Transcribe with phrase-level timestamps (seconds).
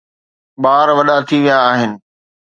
[0.61, 1.91] ٻار وڏا ٿي ويا آهن.